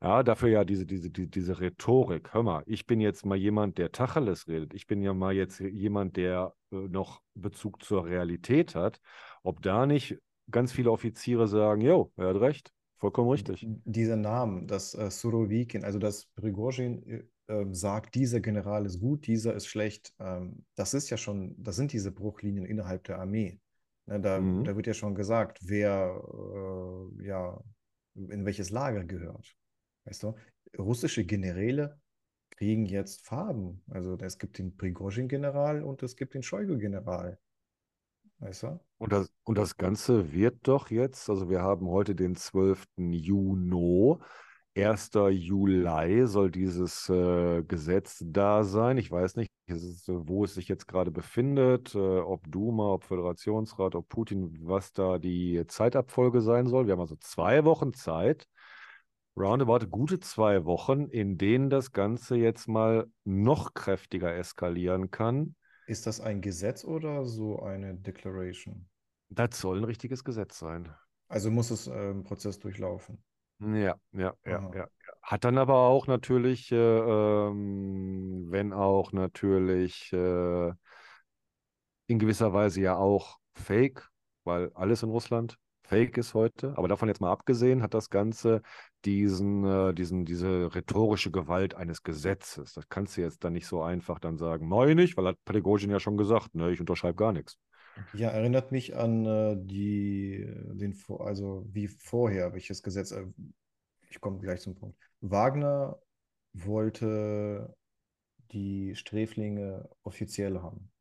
[0.02, 2.34] Ja, dafür ja diese, diese, diese, diese Rhetorik.
[2.34, 4.73] Hör mal, ich bin jetzt mal jemand, der Tacheles redet.
[4.73, 8.99] Ich bin ja mal jetzt jemand, der äh, noch Bezug zur Realität hat.
[9.43, 10.17] Ob da nicht
[10.52, 13.65] ganz viele Offiziere sagen, jo, er hat recht, vollkommen richtig.
[13.86, 19.28] Diese Namen, das äh, Surovikin, also das Prigozhin äh, ähm, sagt, dieser General ist gut,
[19.28, 23.60] dieser ist schlecht, ähm, das ist ja schon, das sind diese Bruchlinien innerhalb der Armee.
[24.06, 24.63] Ne, da, mhm.
[24.63, 26.21] da wird ja schon gesagt, wer
[27.19, 27.62] äh, ja
[28.15, 29.56] in welches Lager gehört.
[30.06, 30.36] Weißt du,
[30.78, 31.99] russische Generäle
[32.52, 33.84] kriegen jetzt Farben.
[33.89, 37.39] Also es gibt den Prigozhin-General und es gibt den Shoigu-General.
[38.39, 38.80] Weißt du?
[38.97, 42.86] Und das, und das Ganze wird doch jetzt, also wir haben heute den 12.
[42.97, 44.17] Juni,
[44.76, 45.12] 1.
[45.30, 48.98] Juli soll dieses äh, Gesetz da sein.
[48.98, 53.96] Ich weiß nicht, ist, wo es sich jetzt gerade befindet, äh, ob Duma, ob Föderationsrat,
[53.96, 56.88] ob Putin, was da die Zeitabfolge sein soll.
[56.88, 58.48] Wir haben also zwei Wochen Zeit,
[59.38, 65.56] roundabout gute zwei Wochen, in denen das Ganze jetzt mal noch kräftiger eskalieren kann.
[65.86, 68.88] Ist das ein Gesetz oder so eine Declaration?
[69.30, 70.90] Das soll ein richtiges Gesetz sein.
[71.28, 73.24] Also muss es äh, im Prozess durchlaufen.
[73.65, 74.88] Ja, ja, ja, ja, ja.
[75.21, 80.71] hat dann aber auch natürlich, äh, ähm, wenn auch natürlich äh,
[82.08, 84.10] in gewisser Weise ja auch Fake,
[84.43, 86.73] weil alles in Russland Fake ist heute.
[86.78, 88.62] Aber davon jetzt mal abgesehen, hat das Ganze
[89.06, 92.73] diesen, äh, diesen, diese rhetorische Gewalt eines Gesetzes.
[92.73, 95.91] Das kannst du jetzt dann nicht so einfach dann sagen, neu nicht, weil hat Prigozhin
[95.91, 97.58] ja schon gesagt, ne, ich unterschreibe gar nichts.
[98.14, 103.26] Ja, erinnert mich an äh, die, den, also wie vorher, welches Gesetz, äh,
[104.10, 104.98] ich komme gleich zum Punkt.
[105.22, 106.00] Wagner
[106.54, 107.76] wollte
[108.52, 110.92] die Sträflinge offiziell haben.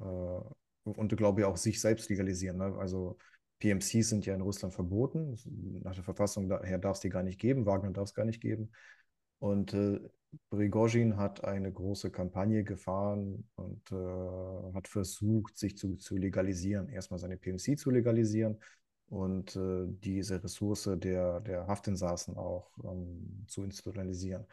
[0.00, 2.58] Äh, und glaube ich auch sich selbst legalisieren.
[2.58, 2.76] Ne?
[2.78, 3.18] Also
[3.58, 5.36] PMCs sind ja in Russland verboten.
[5.82, 7.66] Nach der Verfassung daher darf es die gar nicht geben.
[7.66, 8.70] Wagner darf es gar nicht geben.
[9.38, 10.00] Und äh,
[10.50, 16.88] Prigozhin hat eine große Kampagne gefahren und äh, hat versucht, sich zu, zu legalisieren.
[16.88, 18.58] Erstmal seine PMC zu legalisieren
[19.08, 24.46] und äh, diese Ressource der, der Haftinsassen auch ähm, zu institutionalisieren.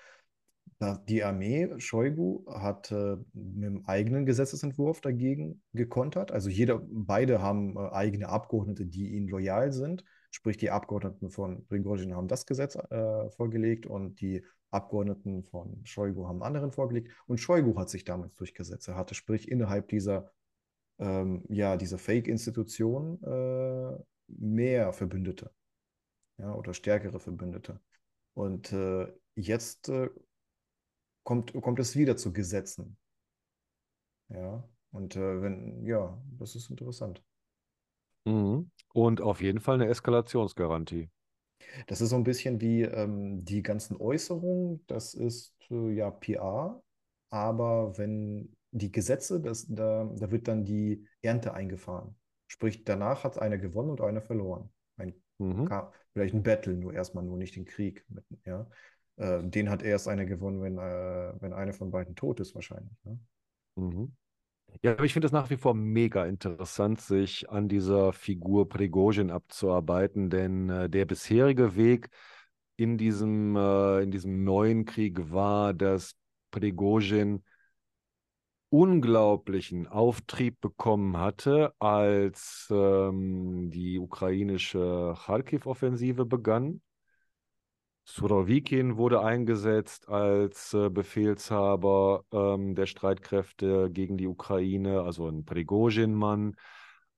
[1.07, 6.31] Die Armee, Shoigu, hat äh, mit einem eigenen Gesetzesentwurf dagegen gekontert.
[6.31, 10.03] Also jeder, beide haben äh, eigene Abgeordnete, die ihnen loyal sind.
[10.31, 16.27] Sprich, die Abgeordneten von Prigozhin haben das Gesetz äh, vorgelegt und die Abgeordneten von Shoigu
[16.27, 17.11] haben anderen vorgelegt.
[17.27, 18.87] Und Shoigu hat sich damals durchgesetzt.
[18.87, 20.31] Er hatte, sprich, innerhalb dieser,
[20.99, 25.51] ähm, ja, dieser Fake-Institution äh, mehr Verbündete.
[26.37, 27.79] Ja, oder stärkere Verbündete.
[28.33, 30.09] Und äh, jetzt äh,
[31.23, 32.97] kommt, kommt es wieder zu Gesetzen.
[34.29, 37.23] Ja, und äh, wenn, ja, das ist interessant.
[38.25, 38.71] Mhm.
[38.93, 41.09] Und auf jeden Fall eine Eskalationsgarantie.
[41.87, 46.81] Das ist so ein bisschen wie ähm, die ganzen Äußerungen, das ist äh, ja PR,
[47.29, 52.15] aber wenn die Gesetze, das, da, da wird dann die Ernte eingefahren.
[52.47, 54.69] Sprich, danach hat einer gewonnen und einer verloren.
[54.97, 55.69] Ein, mhm.
[56.13, 58.05] Vielleicht ein Battle, nur erstmal nur nicht den Krieg.
[58.09, 58.67] Mit, ja?
[59.17, 62.95] Äh, den hat erst einer gewonnen, wenn, äh, wenn einer von beiden tot ist, wahrscheinlich.
[63.03, 63.19] Ne?
[63.75, 64.15] Mhm.
[64.81, 69.31] Ja, aber ich finde es nach wie vor mega interessant, sich an dieser Figur Prigozhin
[69.31, 72.09] abzuarbeiten, denn äh, der bisherige Weg
[72.75, 76.15] in diesem, äh, in diesem neuen Krieg war, dass
[76.51, 77.43] Prigozhin
[78.69, 86.81] unglaublichen Auftrieb bekommen hatte, als ähm, die ukrainische Kharkiv-Offensive begann.
[88.05, 96.55] Surovikin wurde eingesetzt als äh, Befehlshaber ähm, der Streitkräfte gegen die Ukraine, also ein Prigozhin-Mann.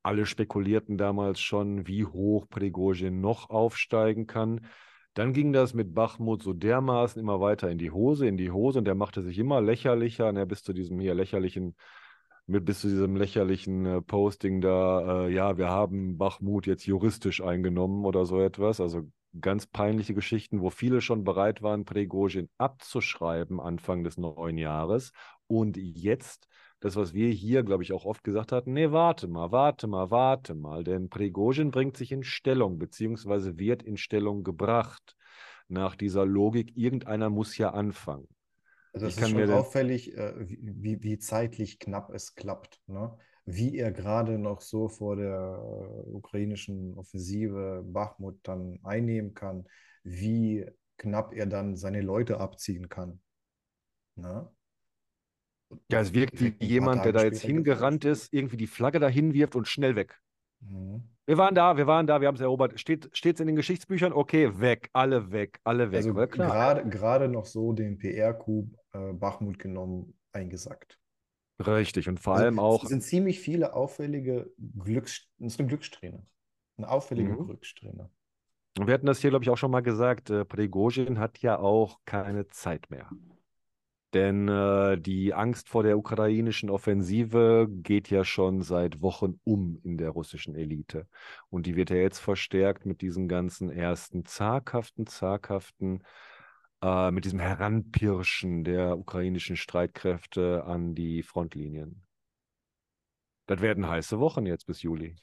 [0.04, 4.68] Alle spekulierten damals schon, wie hoch Prigozhin noch aufsteigen kann.
[5.16, 8.78] Dann ging das mit Bachmut so dermaßen immer weiter in die Hose, in die Hose
[8.80, 11.76] und er machte sich immer lächerlicher, ne, bis zu diesem hier lächerlichen,
[12.46, 17.42] mit bis zu diesem lächerlichen äh, Posting da, äh, ja, wir haben Bachmut jetzt juristisch
[17.42, 18.80] eingenommen oder so etwas.
[18.80, 19.10] Also
[19.42, 25.12] ganz peinliche Geschichten, wo viele schon bereit waren, Prigozhin abzuschreiben Anfang des neuen Jahres.
[25.48, 26.48] Und jetzt,
[26.80, 30.12] das, was wir hier, glaube ich, auch oft gesagt hatten, nee, warte mal, warte mal,
[30.12, 35.16] warte mal, denn Prigozhin bringt sich in Stellung, beziehungsweise wird in Stellung gebracht.
[35.68, 38.28] Nach dieser Logik, irgendeiner muss ja anfangen.
[38.94, 42.80] Also es ist schon auffällig, äh, wie, wie zeitlich knapp es klappt.
[42.88, 43.18] Ne?
[43.46, 49.66] Wie er gerade noch so vor der äh, ukrainischen Offensive Bachmut dann einnehmen kann,
[50.04, 50.66] wie
[50.98, 53.22] knapp er dann seine Leute abziehen kann.
[54.16, 54.52] Na?
[55.92, 59.56] Ja, es wirkt wie jemand, der da jetzt hingerannt ist, irgendwie die Flagge dahin wirft
[59.56, 60.20] und schnell weg.
[60.62, 61.04] Mhm.
[61.28, 62.80] Wir waren da, wir waren da, wir haben es erobert.
[62.80, 64.14] Steht es in den Geschichtsbüchern?
[64.14, 65.98] Okay, weg, alle weg, alle weg.
[65.98, 71.00] Also gerade noch so den PR-Coup äh, Bachmut genommen, eingesackt.
[71.60, 72.84] Richtig, und vor also, allem auch.
[72.84, 75.28] Es sind ziemlich viele auffällige Glücks...
[75.40, 76.26] Es ist eine Glückssträhne.
[76.78, 77.46] Eine auffällige mhm.
[77.46, 78.10] Glückssträhne.
[78.78, 80.30] Wir hatten das hier, glaube ich, auch schon mal gesagt.
[80.30, 83.10] Äh, Prigozhin hat ja auch keine Zeit mehr.
[84.14, 89.98] Denn äh, die Angst vor der ukrainischen Offensive geht ja schon seit Wochen um in
[89.98, 91.08] der russischen Elite.
[91.50, 96.04] Und die wird ja jetzt verstärkt mit diesen ganzen ersten zaghaften, zaghaften
[96.82, 102.04] äh, mit diesem Heranpirschen der ukrainischen Streitkräfte an die Frontlinien.
[103.48, 105.16] Das werden heiße Wochen jetzt bis Juli.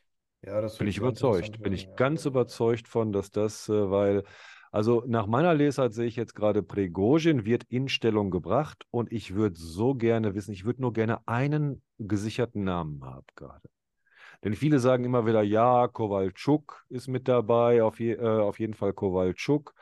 [0.43, 1.63] Ja, das bin ich überzeugt.
[1.63, 1.95] Bin ich ja.
[1.95, 4.25] ganz überzeugt von, dass das, äh, weil,
[4.71, 9.35] also nach meiner Lesart sehe ich jetzt gerade, Prigozhin wird in Stellung gebracht und ich
[9.35, 13.69] würde so gerne wissen, ich würde nur gerne einen gesicherten Namen haben gerade.
[14.43, 18.75] Denn viele sagen immer wieder, ja, Kowalczuk ist mit dabei, auf, je, äh, auf jeden
[18.75, 19.75] Fall Kowalczuk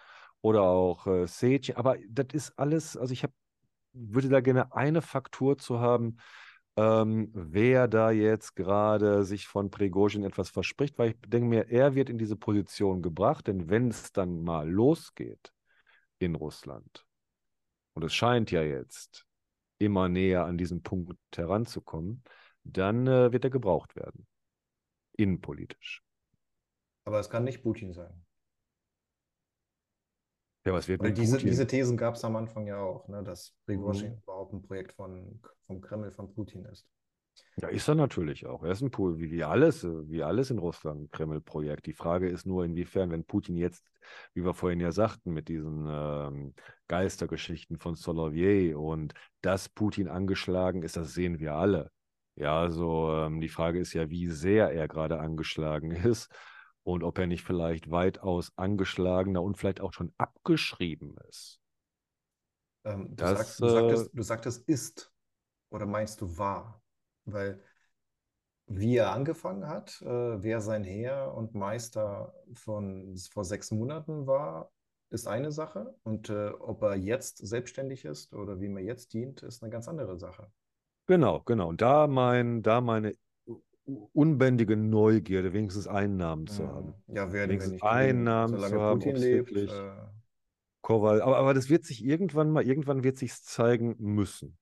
[0.42, 1.76] oder auch äh, Sage.
[1.76, 3.32] Aber das ist alles, also ich hab,
[3.92, 6.18] würde da gerne eine Faktur zu haben,
[6.76, 11.94] ähm, wer da jetzt gerade sich von Prigozhin etwas verspricht, weil ich denke mir, er
[11.94, 15.52] wird in diese Position gebracht, denn wenn es dann mal losgeht,
[16.18, 17.06] in Russland,
[17.94, 19.26] und es scheint ja jetzt
[19.78, 22.22] immer näher an diesen Punkt heranzukommen,
[22.62, 24.26] dann äh, wird er gebraucht werden.
[25.16, 26.02] Innenpolitisch.
[27.04, 28.24] Aber es kann nicht Putin sein.
[30.64, 31.48] Ja, was wird mit diese, Putin?
[31.50, 34.22] diese Thesen gab es am Anfang ja auch, ne, dass Prigozhin Mhm.
[34.22, 36.86] überhaupt ein Projekt von, vom Kreml, von Putin ist.
[37.56, 38.62] Ja, ist er natürlich auch.
[38.62, 41.86] Er ist ein Pool, wie, wie alles, wie alles in Russland, ein Kreml-Projekt.
[41.86, 43.84] Die Frage ist nur, inwiefern, wenn Putin jetzt,
[44.34, 46.54] wie wir vorhin ja sagten, mit diesen ähm,
[46.88, 51.90] Geistergeschichten von Solovey und dass Putin angeschlagen ist, das sehen wir alle.
[52.36, 56.30] Ja, also ähm, die Frage ist ja, wie sehr er gerade angeschlagen ist
[56.84, 61.60] und ob er nicht vielleicht weitaus angeschlagener und vielleicht auch schon abgeschrieben ist.
[62.84, 65.12] Ähm, du, Das, sagst, du, äh, sagtest, du sagtest ist
[65.70, 66.82] oder meinst du war?
[67.26, 67.60] Weil
[68.66, 74.70] wie er angefangen hat, äh, wer sein Herr und Meister von vor sechs Monaten war,
[75.10, 75.94] ist eine Sache.
[76.04, 79.88] Und äh, ob er jetzt selbstständig ist oder wie er jetzt dient, ist eine ganz
[79.88, 80.50] andere Sache.
[81.06, 81.68] Genau, genau.
[81.68, 83.16] Und da mein, da meine
[84.12, 86.94] unbändige Neugierde, wenigstens einen Namen zu haben.
[87.06, 87.14] Mhm.
[87.16, 89.48] Ja, werden Wenigstens einen Namen zu haben, Putin lebt.
[89.50, 89.92] wirklich- Äh,
[90.82, 94.56] Kowal, aber, aber das wird sich irgendwann mal, irgendwann wird sich zeigen müssen.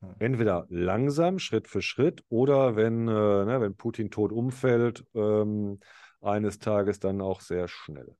[0.00, 0.14] Hm.
[0.18, 3.12] Entweder langsam, Schritt für Schritt, oder wenn, äh,
[3.44, 5.78] ne, wenn Putin tot umfällt, ähm,
[6.20, 8.14] eines Tages dann auch sehr schnell.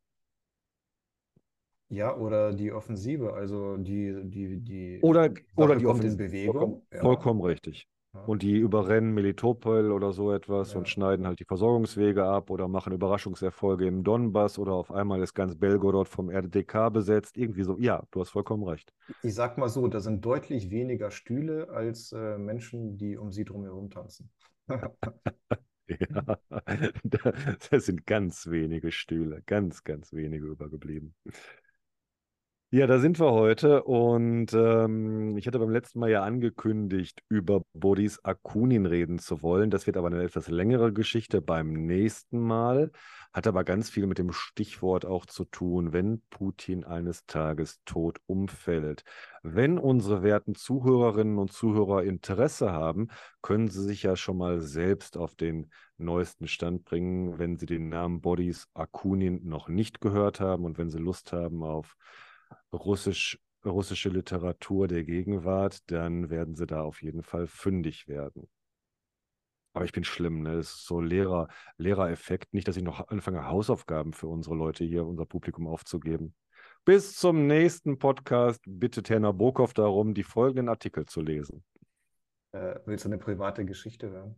[1.90, 6.16] ja, oder die Offensive, also die, die, die Oder, Sache oder die kommt in Offensive.
[6.18, 6.52] Bewegung.
[6.54, 7.00] Vollkommen, Ja.
[7.00, 7.88] vollkommen richtig.
[8.12, 10.78] Und die überrennen Melitopol oder so etwas Ja.
[10.78, 15.34] und schneiden halt die Versorgungswege ab oder machen Überraschungserfolge im Donbass oder auf einmal ist
[15.34, 17.36] ganz Belgorod vom RDK besetzt.
[17.36, 17.78] Irgendwie so.
[17.78, 18.92] Ja, du hast vollkommen recht.
[19.22, 23.44] Ich sag mal so, da sind deutlich weniger Stühle als äh, Menschen, die um sie
[23.44, 24.30] drumherum tanzen.
[25.88, 26.38] Ja,
[27.02, 27.32] da-
[27.70, 31.14] das sind ganz wenige Stühle, ganz, ganz wenige übergeblieben.
[32.70, 37.62] Ja, da sind wir heute und ähm, ich hatte beim letzten Mal ja angekündigt, über
[37.72, 39.70] Boris Akunin reden zu wollen.
[39.70, 42.92] Das wird aber eine etwas längere Geschichte beim nächsten Mal,
[43.32, 48.18] hat aber ganz viel mit dem Stichwort auch zu tun, wenn Putin eines Tages tot
[48.26, 49.02] umfällt.
[49.42, 53.08] Wenn unsere werten Zuhörerinnen und Zuhörer Interesse haben,
[53.40, 57.88] können sie sich ja schon mal selbst auf den neuesten Stand bringen, wenn sie den
[57.88, 61.96] Namen Boris Akunin noch nicht gehört haben und wenn sie Lust haben auf
[62.72, 68.48] Russisch, russische Literatur der Gegenwart, dann werden sie da auf jeden Fall fündig werden.
[69.74, 70.56] Aber ich bin schlimm, ne?
[70.56, 72.52] Das ist so Lehrer, Lehrereffekt.
[72.52, 76.34] Nicht, dass ich noch anfange, Hausaufgaben für unsere Leute hier, unser Publikum aufzugeben.
[76.84, 81.62] Bis zum nächsten Podcast bittet Herr Nabokov darum, die folgenden Artikel zu lesen.
[82.52, 84.36] Äh, willst du eine private Geschichte hören?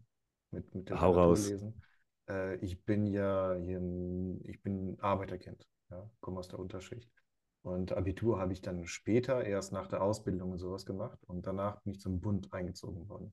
[0.51, 1.49] Mit, mit Hau raus.
[1.49, 1.83] Literaturlesen?
[2.29, 7.09] Äh, ich bin ja hier, ein- ich bin Arbeiterkind, ja, komme aus der Unterschicht.
[7.62, 11.18] Und Abitur habe ich dann später, erst nach der Ausbildung und sowas gemacht.
[11.27, 13.33] Und danach bin ich zum Bund eingezogen worden.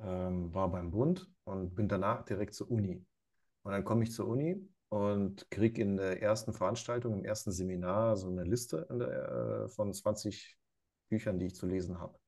[0.00, 3.04] Ähm, war beim Bund und bin danach direkt zur Uni.
[3.62, 8.16] Und dann komme ich zur Uni und kriege in der ersten Veranstaltung, im ersten Seminar
[8.16, 10.58] so eine Liste der, äh, von 20
[11.08, 12.18] Büchern, die ich zu lesen habe.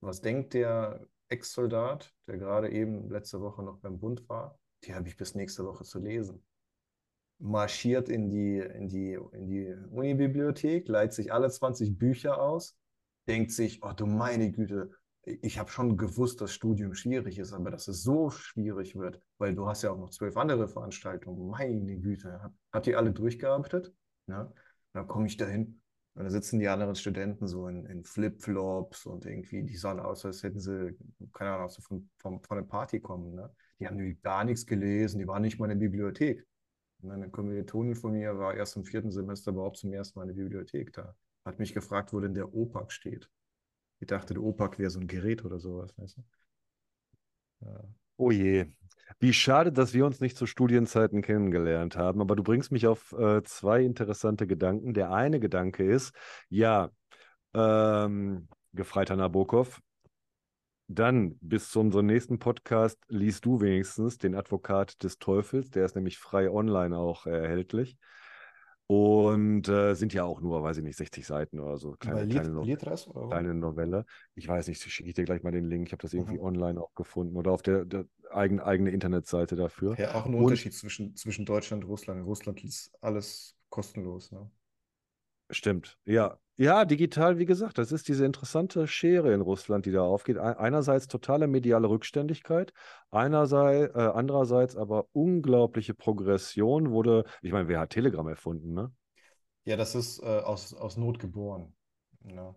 [0.00, 4.58] Was denkt der Ex-Soldat, der gerade eben letzte Woche noch beim Bund war?
[4.84, 6.44] Die habe ich bis nächste Woche zu lesen.
[7.40, 12.76] Marschiert in die, in die, in die Unibibliothek, leiht sich alle 20 Bücher aus,
[13.26, 14.90] denkt sich, oh du meine Güte,
[15.24, 19.54] ich habe schon gewusst, dass Studium schwierig ist, aber dass es so schwierig wird, weil
[19.54, 21.48] du hast ja auch noch zwölf andere Veranstaltungen.
[21.48, 23.94] Meine Güte, habt, habt ihr alle durchgearbeitet?
[24.26, 24.52] Ja?
[24.92, 25.80] Dann komme ich dahin
[26.14, 30.24] und da sitzen die anderen Studenten so in, in Flipflops und irgendwie, die sahen aus,
[30.24, 30.96] als hätten sie,
[31.32, 33.34] keine Ahnung, so von, von, von einer Party kommen.
[33.34, 33.50] Ne?
[33.78, 36.46] Die haben gar nichts gelesen, die waren nicht mal in der Bibliothek.
[37.02, 40.36] Und eine Kommilitonin von mir war erst im vierten Semester überhaupt zum ersten Mal in
[40.36, 41.14] der Bibliothek da.
[41.44, 43.30] Hat mich gefragt, wo denn der OPAC steht.
[44.00, 46.22] Ich dachte, der OPAC wäre so ein Gerät oder sowas, weißt du?
[47.60, 47.84] Ja.
[48.16, 48.66] Oh je.
[49.18, 53.12] Wie schade, dass wir uns nicht zu Studienzeiten kennengelernt haben, aber du bringst mich auf
[53.12, 54.94] äh, zwei interessante Gedanken.
[54.94, 56.14] Der eine Gedanke ist,
[56.48, 56.90] ja,
[57.54, 59.80] ähm, Gefreiter Nabokov,
[60.92, 65.94] dann bis zu unserem nächsten Podcast liest du wenigstens den Advokat des Teufels, der ist
[65.94, 67.96] nämlich frei online auch erhältlich.
[68.86, 71.92] Und äh, sind ja auch nur, weiß ich nicht, 60 Seiten oder so.
[71.92, 74.04] Kleine, Bei kleine, Lied, No- oder kleine Novelle.
[74.34, 75.86] Ich weiß nicht, schicke ich dir gleich mal den Link.
[75.86, 76.44] Ich habe das irgendwie Mhm.
[76.44, 79.96] online auch gefunden oder auf der, der eigen, eigene Internetseite dafür.
[79.96, 82.18] Ja, auch ein Und- Unterschied zwischen, zwischen Deutschland und Russland.
[82.18, 84.32] In Russland ist alles kostenlos.
[84.32, 84.50] Ne?
[85.50, 86.38] Stimmt, ja.
[86.56, 90.36] Ja, digital, wie gesagt, das ist diese interessante Schere in Russland, die da aufgeht.
[90.36, 92.74] Ein- Einerseits totale mediale Rückständigkeit,
[93.10, 98.92] einerseits, äh, andererseits aber unglaubliche Progression wurde, ich meine, wer hat Telegram erfunden, ne?
[99.64, 101.72] Ja, das ist äh, aus, aus Not geboren.
[102.24, 102.54] Ja.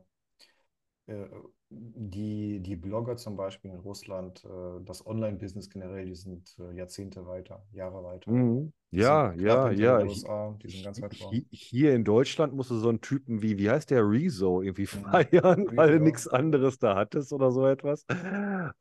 [1.05, 1.27] Äh,
[1.95, 7.25] die, die Blogger zum Beispiel in Russland, äh, das Online-Business generell, die sind äh, Jahrzehnte
[7.25, 8.31] weiter, Jahre weiter.
[8.31, 8.73] Mhm.
[8.91, 9.97] Ja, ja, ja.
[10.03, 11.31] USA, die sind ganz hi- weit vor.
[11.31, 14.85] hi- Hier in Deutschland musst du so einen Typen wie, wie heißt der, Rezo irgendwie
[14.91, 15.03] Mhm.
[15.03, 18.05] feiern, weil du nichts anderes da hattest oder so etwas.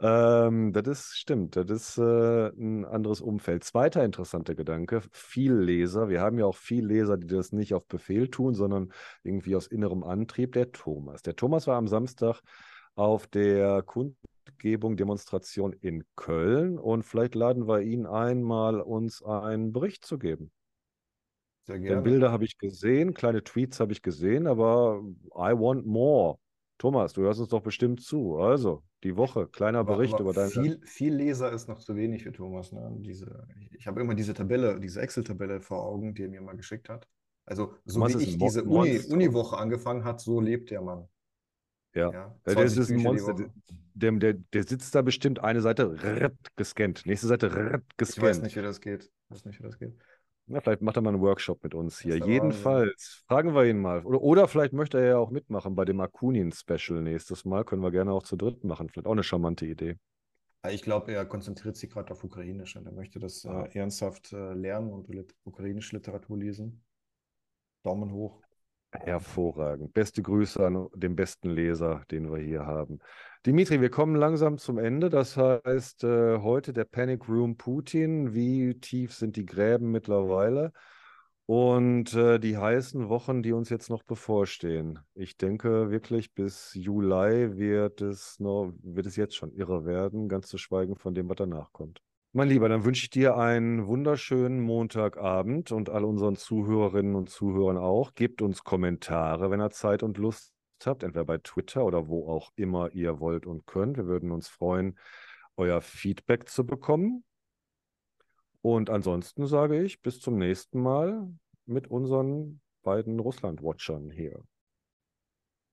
[0.01, 3.65] Ähm, das ist, stimmt, das ist äh, ein anderes Umfeld.
[3.65, 6.09] Zweiter interessanter Gedanke, viel Leser.
[6.11, 9.67] Wir haben ja auch viel Leser, die das nicht auf Befehl tun, sondern irgendwie aus
[9.67, 10.53] innerem Antrieb.
[10.53, 11.23] Der Thomas.
[11.23, 12.43] Der Thomas war am Samstag
[12.95, 19.73] auf der Kundgebung, Demonstration in Köln und vielleicht laden wir ihn ein, mal uns einen
[19.73, 20.51] Bericht zu geben.
[21.65, 22.03] Sehr Denn gerne.
[22.03, 25.03] Bilder habe ich gesehen, kleine Tweets habe ich gesehen, aber
[25.35, 26.39] I want more.
[26.79, 28.39] Thomas, du hörst uns doch bestimmt zu.
[28.39, 30.51] Also, die Woche, kleiner Aber, Bericht aber über deine.
[30.51, 32.73] viel, viel Leser ist noch zu wenig für Thomas.
[32.73, 32.93] Ne?
[32.99, 36.57] Diese, ich ich habe immer diese Tabelle, diese Excel-Tabelle vor Augen, die er mir mal
[36.57, 37.07] geschickt hat.
[37.47, 38.65] Also, so Thomas wie ich diese.
[38.65, 41.09] Uniwoche angefangen hat, so lebt der Mann.
[41.95, 43.35] Ja, Ja, Ja, der 20 ist ein Monster.
[43.95, 48.41] Der, der, der sitzt da bestimmt eine Seite rrrt, gescannt, nächste Seite rrrt, Ich weiß
[48.41, 48.43] gescannt.
[48.43, 49.05] nicht, wie das geht.
[49.05, 49.95] Ich weiß nicht, wie das geht.
[50.47, 52.17] Na, vielleicht macht er mal einen Workshop mit uns Das hier.
[52.19, 54.05] Jedenfalls fragen wir ihn mal.
[54.05, 57.65] Oder, oder vielleicht möchte er ja auch mitmachen bei dem Akunin-Special nächstes Mal.
[57.65, 58.89] Können wir gerne auch zu dritt machen.
[58.89, 59.99] Vielleicht auch eine charmante Idee.
[60.71, 63.65] Ich glaube, er konzentriert sich gerade auf Ukrainisch und er möchte das Ah.
[63.67, 65.09] äh, ernsthaft äh, lernen und
[65.45, 66.83] ukrainische Literatur lesen.
[67.85, 68.42] Daumen hoch.
[68.93, 69.95] Hervorragend.
[69.95, 72.99] Beste Grüße an den besten Leser, den wir hier haben.
[73.47, 75.09] Dimitri, wir kommen langsam zum Ende.
[75.09, 78.35] Das heißt, äh, heute der Panic Room Putin.
[78.35, 80.73] Wie tief sind die Gräben mittlerweile?
[81.47, 85.01] Und äh, die heißen Wochen, die uns jetzt noch bevorstehen.
[85.15, 90.49] Ich denke wirklich, bis Juli wird es noch, wird es jetzt schon irre werden, ganz
[90.49, 92.01] zu schweigen von dem, was danach kommt.
[92.35, 97.77] Mein Lieber, dann wünsche ich dir einen wunderschönen Montagabend und all unseren Zuhörerinnen und Zuhörern
[97.77, 98.15] auch.
[98.15, 100.55] Gebt uns Kommentare, wenn ihr Zeit und Lust
[100.87, 103.99] habt, entweder bei Twitter oder wo auch immer ihr wollt und könnt.
[103.99, 104.99] Wir würden uns freuen,
[105.57, 107.23] euer Feedback zu bekommen.
[108.63, 111.29] Und ansonsten sage ich bis zum nächsten Mal
[111.67, 114.43] mit unseren beiden Russland-Watchern hier.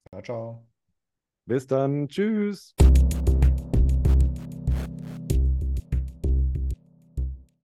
[0.09, 0.67] Ciao, ciao.
[1.45, 2.09] Bis dann.
[2.09, 2.75] Tschüss.